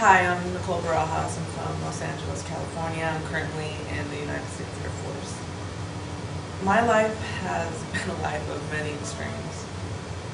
Hi, 0.00 0.24
I'm 0.24 0.54
Nicole 0.54 0.80
Barajas. 0.80 1.36
I'm 1.36 1.44
from 1.52 1.82
Los 1.82 2.00
Angeles, 2.00 2.42
California. 2.44 3.04
I'm 3.04 3.22
currently 3.24 3.76
in 3.92 4.08
the 4.08 4.16
United 4.16 4.48
States 4.48 4.70
Air 4.82 4.88
Force. 4.88 5.36
My 6.64 6.80
life 6.80 7.14
has 7.44 7.68
been 7.92 8.08
a 8.08 8.22
life 8.22 8.48
of 8.48 8.72
many 8.72 8.94
extremes. 8.94 9.66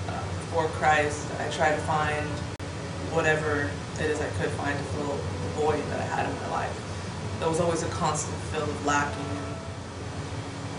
Uh, 0.07 0.23
before 0.39 0.69
Christ, 0.79 1.27
I 1.41 1.51
tried 1.51 1.75
to 1.75 1.83
find 1.83 2.29
whatever 3.11 3.69
it 3.99 4.07
is 4.09 4.21
I 4.21 4.29
could 4.39 4.51
find 4.51 4.79
to 4.79 4.85
fill 4.95 5.17
the 5.17 5.51
void 5.59 5.83
that 5.91 5.99
I 5.99 6.07
had 6.15 6.31
in 6.31 6.37
my 6.43 6.51
life. 6.63 7.37
There 7.41 7.49
was 7.49 7.59
always 7.59 7.83
a 7.83 7.89
constant 7.89 8.37
feel 8.55 8.63
of 8.63 8.87
lacking. 8.87 9.27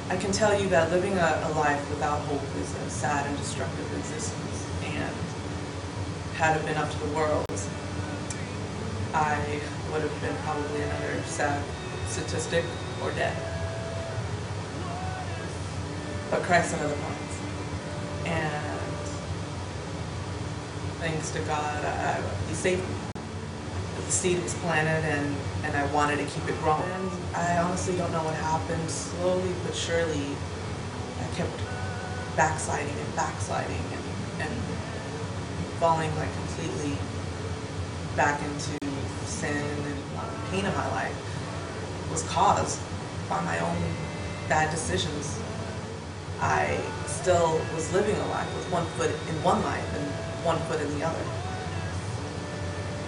I 0.07 0.15
can 0.15 0.31
tell 0.31 0.57
you 0.57 0.69
that 0.69 0.91
living 0.91 1.17
a, 1.17 1.43
a 1.43 1.51
life 1.59 1.89
without 1.89 2.21
hope 2.21 2.55
is 2.61 2.73
a 2.73 2.89
sad 2.89 3.27
and 3.27 3.37
destructive 3.37 3.97
existence. 3.97 4.65
And 4.85 5.13
had 6.35 6.55
it 6.55 6.65
been 6.65 6.77
up 6.77 6.89
to 6.89 6.99
the 6.99 7.13
world, 7.13 7.47
I 9.17 9.59
would 9.91 10.03
have 10.03 10.21
been 10.21 10.35
probably 10.45 10.79
another 10.83 11.19
sad 11.23 11.63
statistic 12.07 12.63
or 13.01 13.09
dead. 13.13 13.35
But 16.29 16.43
Christ 16.43 16.75
had 16.75 16.85
other 16.85 16.93
plans. 16.93 17.39
And 18.25 18.97
thanks 20.99 21.31
to 21.31 21.39
God, 21.39 21.83
I, 21.83 22.21
He 22.47 22.53
saved 22.53 22.87
me. 22.87 22.95
The 24.05 24.11
seed 24.11 24.43
was 24.43 24.53
planted 24.55 25.03
and, 25.09 25.35
and 25.63 25.75
I 25.75 25.91
wanted 25.91 26.17
to 26.17 26.25
keep 26.25 26.47
it 26.47 26.57
growing. 26.61 26.83
And 26.83 27.35
I 27.35 27.57
honestly 27.57 27.97
don't 27.97 28.11
know 28.11 28.23
what 28.23 28.35
happened. 28.35 28.87
Slowly 28.87 29.51
but 29.65 29.75
surely, 29.75 30.27
I 31.19 31.35
kept 31.35 31.59
backsliding 32.35 32.93
and 32.93 33.15
backsliding 33.15 33.81
and, 33.93 34.47
and 34.47 34.61
falling 35.79 36.15
like 36.17 36.31
completely 36.35 36.95
back 38.15 38.39
into 38.43 38.86
sin 39.37 39.55
and 39.55 40.49
pain 40.49 40.65
in 40.65 40.73
my 40.73 40.89
life 40.97 41.13
was 42.09 42.23
caused 42.23 42.79
by 43.29 43.39
my 43.45 43.59
own 43.59 43.77
bad 44.49 44.71
decisions. 44.71 45.39
I 46.41 46.79
still 47.05 47.61
was 47.75 47.93
living 47.93 48.15
a 48.15 48.27
life 48.29 48.49
with 48.55 48.71
one 48.71 48.85
foot 48.97 49.11
in 49.11 49.35
one 49.43 49.61
life 49.61 49.85
and 49.93 50.05
one 50.43 50.57
foot 50.65 50.81
in 50.81 50.89
the 50.97 51.05
other. 51.05 51.25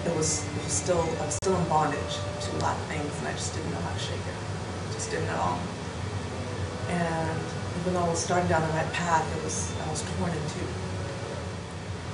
It 0.06 0.16
was, 0.16 0.46
it 0.46 0.64
was 0.64 0.74
still, 0.74 1.02
I 1.02 1.26
was 1.26 1.36
still 1.42 1.58
in 1.58 1.66
bondage 1.68 2.14
to 2.42 2.48
a 2.58 2.60
lot 2.62 2.78
of 2.78 2.84
things 2.86 3.10
and 3.20 3.28
I 3.28 3.34
just 3.34 3.56
didn't 3.56 3.72
know 3.72 3.82
how 3.82 3.94
to 3.94 4.00
shake 4.00 4.22
it. 4.22 4.94
Just 4.94 5.10
didn't 5.10 5.30
at 5.30 5.40
all. 5.40 5.60
And 6.90 7.42
even 7.82 7.94
though 7.94 8.06
I 8.06 8.10
was 8.10 8.20
starting 8.20 8.50
down 8.50 8.62
the 8.62 8.74
right 8.74 8.94
path, 8.94 9.26
it 9.38 9.44
was, 9.44 9.74
I 9.82 9.90
was 9.90 10.06
torn 10.18 10.30
in 10.30 10.44
two. 10.54 10.70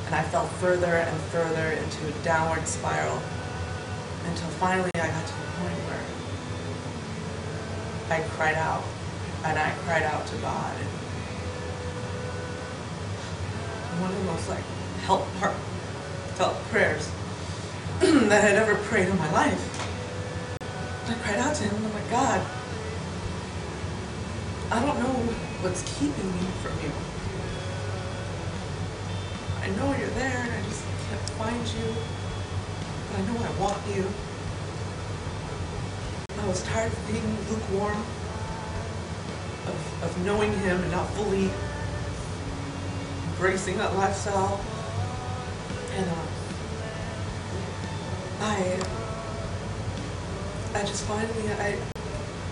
And 0.07 0.16
I 0.16 0.23
fell 0.23 0.47
further 0.63 1.03
and 1.03 1.17
further 1.35 1.75
into 1.75 2.07
a 2.07 2.23
downward 2.23 2.66
spiral 2.67 3.19
until 4.28 4.50
finally 4.62 4.92
I 4.95 5.08
got 5.08 5.26
to 5.26 5.34
the 5.34 5.48
point 5.59 5.80
where 5.88 6.06
I 8.18 8.22
cried 8.30 8.56
out 8.56 8.84
and 9.45 9.58
I 9.58 9.72
cried 9.86 10.04
out 10.04 10.26
to 10.28 10.36
God 10.38 10.76
and 10.80 10.90
one 14.02 14.12
of 14.12 14.18
the 14.18 14.23
most 14.26 14.50
like 14.50 14.64
help 15.06 15.26
heartfelt 15.40 16.56
prayers 16.70 17.09
that 18.00 18.44
I'd 18.44 18.56
ever 18.56 18.76
prayed 18.90 19.08
in 19.08 19.18
my 19.18 19.31
life. 19.31 19.72
I 21.08 21.14
cried 21.23 21.40
out 21.40 21.56
to 21.56 21.64
him 21.64 21.76
I'm 21.76 21.94
like, 21.94 22.09
God, 22.09 22.46
I 24.72 24.86
don't 24.86 25.00
know 25.00 25.14
what's 25.62 25.84
keeping 25.98 26.31
me 26.36 26.48
from 26.62 26.73
you. 26.84 26.92
I 29.62 29.70
know 29.78 29.98
you're 29.98 30.09
there 30.18 30.42
and 30.42 30.52
I 30.52 30.62
just 30.68 30.84
can't 31.08 31.30
find 31.38 31.68
you. 31.68 31.96
I 33.16 33.21
know 33.21 33.38
I 33.38 33.52
want 33.61 33.80
you. 33.95 34.05
I 36.38 36.47
was 36.47 36.61
tired 36.63 36.91
of 36.91 37.08
being 37.08 37.25
lukewarm, 37.49 37.97
of, 39.67 40.03
of 40.03 40.25
knowing 40.25 40.51
him 40.51 40.81
and 40.81 40.91
not 40.91 41.09
fully 41.12 41.50
embracing 43.29 43.78
that 43.78 43.95
lifestyle. 43.95 44.59
And 45.95 46.09
uh, 46.09 46.25
I, 48.41 48.79
I 50.78 50.81
just 50.84 51.06
finally, 51.06 51.51
I, 51.53 51.78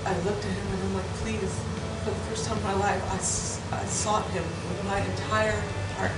I 0.05 0.17
looked 0.19 0.45
at 0.45 0.51
him 0.51 0.67
and 0.67 0.83
I'm 0.83 0.93
like, 0.93 1.05
please, 1.19 1.59
for 2.05 2.11
the 2.11 2.15
first 2.29 2.45
time 2.45 2.57
in 2.59 2.63
my 2.63 2.73
life, 2.75 3.03
I, 3.11 3.17
I 3.75 3.85
sought 3.85 4.29
him 4.31 4.43
with 4.69 4.85
my 4.85 5.01
entire 5.01 5.59
heart 5.97 6.11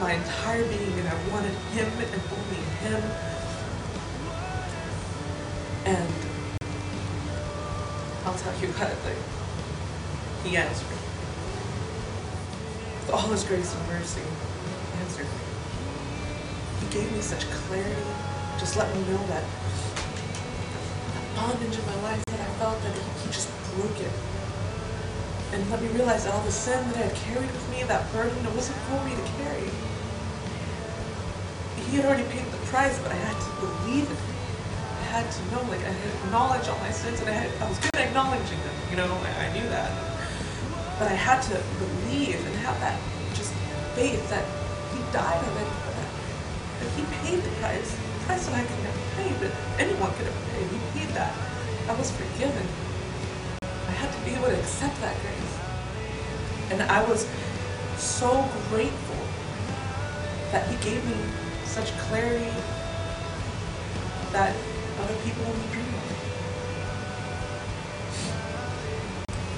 my 0.00 0.12
entire 0.14 0.64
being, 0.64 0.98
and 0.98 1.08
I 1.08 1.28
wanted 1.30 1.54
him 1.74 1.86
and 1.86 2.22
only 2.32 2.62
him. 2.82 3.02
And 5.84 6.12
I'll 8.24 8.34
tell 8.34 8.54
you 8.60 8.68
like, 8.72 9.16
he 10.44 10.56
answered. 10.56 10.86
With 13.00 13.10
all 13.12 13.28
his 13.30 13.44
grace 13.44 13.74
and 13.74 13.88
mercy, 13.88 14.20
he 14.20 15.00
answered 15.02 15.26
me. 15.26 15.40
He 16.80 16.86
gave 16.92 17.12
me 17.12 17.20
such 17.20 17.44
clarity, 17.50 18.02
just 18.58 18.76
let 18.76 18.94
me 18.94 19.02
know 19.02 19.18
that 19.26 19.44
the 21.14 21.40
bondage 21.40 21.78
in 21.78 21.86
my 21.86 22.02
life 22.02 22.24
that 22.26 22.40
I 22.40 22.50
felt 22.58 22.80
that 22.82 22.94
he 22.94 23.26
just 23.30 23.50
broke 23.74 24.00
it 24.00 24.31
and 25.52 25.70
let 25.70 25.82
me 25.82 25.88
realize 25.88 26.26
all 26.26 26.40
the 26.42 26.52
sin 26.52 26.80
that 26.88 26.96
I 26.96 27.12
had 27.12 27.16
carried 27.28 27.52
with 27.52 27.70
me, 27.70 27.84
that 27.84 28.10
burden, 28.12 28.32
it 28.32 28.54
wasn't 28.56 28.78
for 28.88 28.96
me 29.04 29.12
to 29.12 29.24
carry. 29.36 29.68
He 31.92 32.00
had 32.00 32.08
already 32.08 32.24
paid 32.32 32.48
the 32.48 32.62
price, 32.72 32.96
but 33.04 33.12
I 33.12 33.20
had 33.20 33.36
to 33.36 33.50
believe 33.60 34.08
it. 34.08 34.16
I 34.16 35.20
had 35.20 35.28
to 35.28 35.40
know, 35.52 35.60
like, 35.68 35.84
I 35.84 35.92
had 35.92 36.00
to 36.00 36.12
acknowledge 36.24 36.68
all 36.72 36.80
my 36.80 36.90
sins, 36.90 37.20
and 37.20 37.28
I, 37.28 37.36
had, 37.36 37.52
I 37.60 37.68
was 37.68 37.76
good 37.84 37.92
at 38.00 38.08
acknowledging 38.08 38.56
them, 38.64 38.76
you 38.88 38.96
know, 38.96 39.12
I, 39.12 39.44
I 39.44 39.52
knew 39.52 39.68
that. 39.68 39.92
But 40.96 41.12
I 41.12 41.16
had 41.20 41.44
to 41.52 41.60
believe 41.76 42.40
and 42.40 42.54
have 42.64 42.80
that 42.80 42.96
just 43.36 43.52
faith 43.92 44.24
that 44.32 44.48
he 44.96 45.04
died 45.12 45.36
for 45.36 45.52
that. 45.52 46.12
That 46.80 46.88
he 46.96 47.04
paid 47.20 47.44
the 47.44 47.52
price, 47.60 47.92
the 47.92 48.24
price 48.24 48.48
that 48.48 48.56
I 48.56 48.64
could 48.64 48.80
never 48.88 49.04
pay, 49.20 49.30
but 49.36 49.52
anyone 49.76 50.08
could 50.16 50.32
have 50.32 50.40
paid, 50.56 50.64
He 50.72 50.80
paid 50.96 51.12
that. 51.12 51.36
I 51.88 51.94
was 51.98 52.08
forgiven 52.08 52.64
be 54.24 54.30
able 54.30 54.48
to 54.48 54.58
accept 54.58 55.00
that 55.00 55.16
grace. 55.20 55.58
And 56.70 56.82
I 56.82 57.02
was 57.04 57.26
so 57.98 58.48
grateful 58.70 59.22
that 60.52 60.68
he 60.68 60.76
gave 60.84 61.04
me 61.04 61.16
such 61.64 61.90
clarity 62.08 62.52
that 64.32 64.54
other 65.00 65.14
people 65.24 65.44
only 65.44 65.68
dream 65.72 65.88
of. 65.88 66.06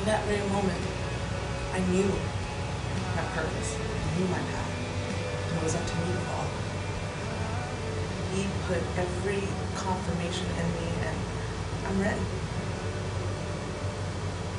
In 0.01 0.05
that 0.07 0.25
very 0.25 0.47
moment, 0.49 0.81
I 1.73 1.81
knew 1.91 2.11
my 3.17 3.23
purpose, 3.35 3.77
I 3.79 4.19
knew 4.19 4.27
my 4.29 4.39
path, 4.39 4.73
and 5.49 5.59
it 5.59 5.63
was 5.63 5.75
up 5.75 5.87
to 5.87 5.95
me 5.97 6.13
to 6.13 6.21
follow. 6.31 6.51
He 8.35 8.47
put 8.67 8.83
every 8.99 9.43
confirmation 9.75 10.47
in 10.47 10.67
me, 10.79 10.89
and 11.07 11.19
I'm 11.87 12.01
ready. 12.01 12.27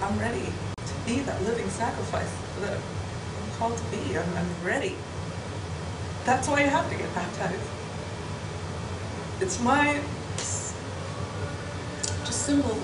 I'm 0.05 0.19
ready 0.19 0.45
to 0.77 0.93
be 1.07 1.21
that 1.21 1.41
living 1.41 1.67
sacrifice 1.67 2.31
that 2.59 2.77
I'm 2.77 3.57
called 3.57 3.75
to 3.75 3.83
be. 3.85 4.15
I'm, 4.15 4.37
I'm 4.37 4.63
ready. 4.63 4.95
That's 6.25 6.47
why 6.47 6.61
you 6.61 6.69
have 6.69 6.87
to 6.91 6.95
get 6.95 7.11
baptized. 7.15 7.59
It's 9.41 9.59
my 9.63 9.99
just 12.23 12.45
symbol 12.45 12.77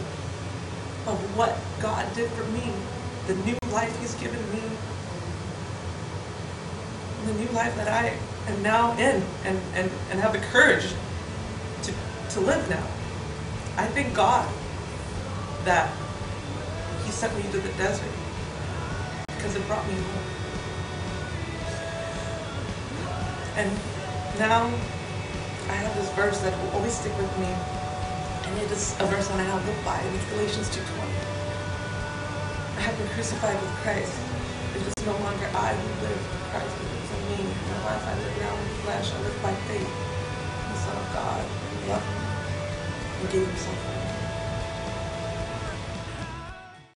of 1.05 1.37
what 1.37 1.59
God 1.79 2.11
did 2.15 2.27
for 2.31 2.43
me, 2.45 2.73
the 3.27 3.35
new 3.45 3.55
life 3.71 3.95
He's 3.99 4.15
given 4.15 4.41
me, 4.51 4.63
the 7.27 7.33
new 7.35 7.49
life 7.51 7.75
that 7.75 7.87
I 7.87 8.17
am 8.51 8.63
now 8.63 8.93
in 8.93 9.23
and, 9.45 9.61
and, 9.75 9.91
and 10.09 10.19
have 10.19 10.33
the 10.33 10.39
courage 10.39 10.87
to, 11.83 11.93
to 12.31 12.39
live 12.39 12.67
now. 12.67 12.87
I 13.77 13.85
thank 13.89 14.15
God 14.15 14.51
that 15.65 15.93
sent 17.11 17.35
me 17.35 17.43
to 17.51 17.59
the 17.59 17.73
desert 17.75 18.07
because 19.27 19.55
it 19.55 19.65
brought 19.67 19.85
me 19.87 19.93
home. 19.93 20.27
And 23.57 23.69
now 24.39 24.65
I 25.67 25.75
have 25.75 25.93
this 25.95 26.09
verse 26.15 26.39
that 26.41 26.55
will 26.63 26.71
always 26.79 26.95
stick 26.95 27.11
with 27.17 27.31
me. 27.37 27.51
And 28.47 28.57
it 28.63 28.71
is 28.71 28.95
a 28.99 29.05
verse 29.05 29.27
that 29.27 29.39
I 29.39 29.45
now 29.45 29.59
live 29.59 29.81
by, 29.83 29.99
and 29.99 30.15
it's 30.15 30.25
Galatians 30.31 30.67
2.20. 30.71 30.81
I 32.77 32.81
have 32.81 32.97
been 32.97 33.07
crucified 33.11 33.59
with 33.59 33.75
Christ. 33.83 34.15
It 34.75 34.81
is 34.87 35.05
no 35.05 35.13
longer 35.19 35.47
I 35.51 35.75
who 35.75 35.87
live, 36.07 36.21
but 36.31 36.41
Christ 36.55 36.73
who 36.79 36.83
lives 36.89 37.11
in 37.11 37.21
me. 37.27 37.53
My 37.69 37.91
life 37.91 38.07
I 38.07 38.15
live 38.23 38.35
now 38.39 38.55
in 38.55 38.65
the 38.71 38.77
flesh. 38.87 39.11
I 39.11 39.19
live 39.21 39.37
by 39.43 39.53
faith 39.67 39.83
in 39.83 40.67
the 40.71 40.79
Son 40.79 40.95
of 40.95 41.07
God 41.11 41.43
who 41.43 41.91
loved 41.91 42.07
me 42.07 42.23
and 43.19 43.27
gave 43.31 43.47
himself 43.47 43.77
for 43.83 43.95
me. 43.99 44.30